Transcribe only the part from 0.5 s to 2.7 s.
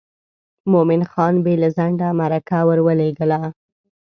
مومن خان بې له ځنډه مرکه